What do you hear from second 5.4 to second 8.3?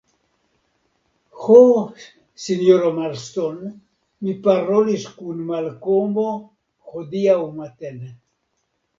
Malkomo hodiaŭ matene.